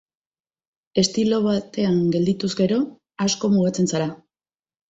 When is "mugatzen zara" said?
3.55-4.13